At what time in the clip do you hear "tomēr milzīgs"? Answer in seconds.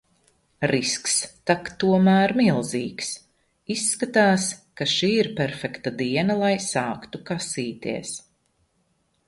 1.83-3.11